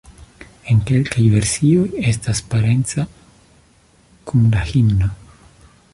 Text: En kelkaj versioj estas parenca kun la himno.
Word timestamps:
En 0.71 0.79
kelkaj 0.91 1.25
versioj 1.33 1.83
estas 2.13 2.41
parenca 2.55 3.07
kun 4.31 4.49
la 4.57 4.67
himno. 4.71 5.15